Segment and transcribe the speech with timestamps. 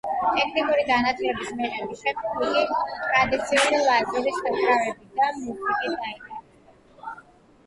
[0.35, 7.15] ტექნიკური განათლების მიღების შემდეგ იგი ტრადიციული ლაზური საკრავებით და მუსიკით დაინტერესდა.